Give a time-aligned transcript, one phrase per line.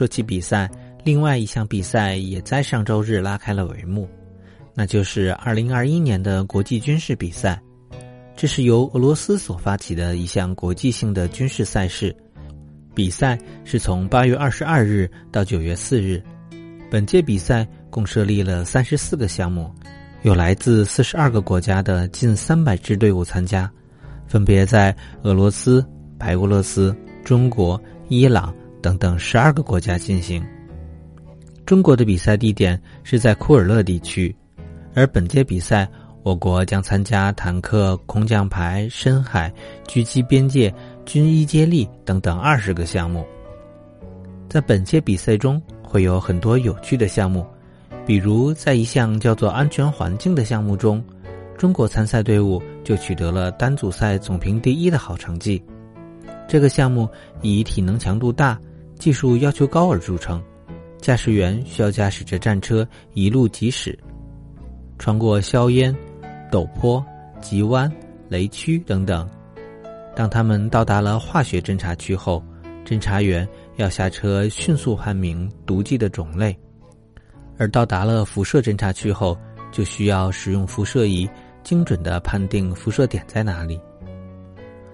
[0.00, 0.66] 说起比赛，
[1.04, 4.08] 另外一项比赛也在上周日拉开了帷幕，
[4.72, 7.60] 那就是2021年的国际军事比赛。
[8.34, 12.16] 这是由俄罗斯所发起的一项国际性的军事赛事，
[12.94, 16.22] 比赛是从8月22日到9月4日。
[16.90, 19.70] 本届比赛共设立了34个项目，
[20.22, 23.70] 有来自42个国家的近300支队伍参加，
[24.26, 25.86] 分别在俄罗斯、
[26.18, 27.78] 白俄罗斯、中国、
[28.08, 28.54] 伊朗。
[28.82, 30.44] 等等十二个国家进行。
[31.66, 34.34] 中国的比赛地点是在库尔勒地区，
[34.94, 35.88] 而本届比赛，
[36.24, 39.52] 我国将参加坦克、空降排、深海、
[39.86, 40.74] 狙击边界、
[41.06, 43.24] 军医接力等等二十个项目。
[44.48, 47.46] 在本届比赛中，会有很多有趣的项目，
[48.04, 51.00] 比如在一项叫做“安全环境”的项目中，
[51.56, 55.62] 中国参赛队伍就取得了单组赛总评第一的好成绩。
[56.48, 57.08] 这个项目
[57.42, 58.58] 以体能强度大。
[59.00, 60.40] 技术要求高而著称，
[60.98, 63.98] 驾驶员需要驾驶着战车一路疾驶，
[64.98, 65.96] 穿过硝烟、
[66.52, 67.02] 陡坡、
[67.40, 67.90] 急弯、
[68.28, 69.26] 雷区等等。
[70.14, 72.44] 当他们到达了化学侦察区后，
[72.84, 76.52] 侦察员要下车迅速判明毒剂的种类；
[77.56, 79.34] 而到达了辐射侦察区后，
[79.72, 81.26] 就需要使用辐射仪
[81.62, 83.80] 精准的判定辐射点在哪里。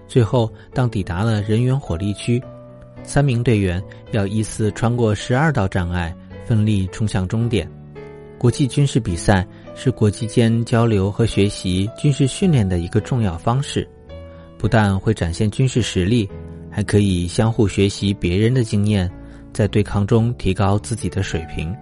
[0.07, 2.41] 最后，当抵达了人员火力区。
[3.03, 3.81] 三名队员
[4.11, 7.69] 要依次穿过十二道障碍，奋力冲向终点。
[8.37, 13.87] 国际军事比赛是国际间交流和学习军事训练的一个重要方式，
[14.57, 16.29] 不但会展现军事实力，
[16.69, 19.09] 还可以相互学习别人的经验，
[19.51, 21.75] 在对抗中提高自己的水平。